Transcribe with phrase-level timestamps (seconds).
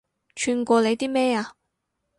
[0.33, 1.53] 串過你啲咩啊